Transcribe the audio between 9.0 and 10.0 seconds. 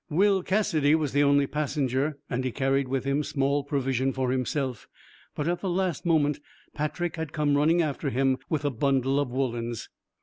of woollens.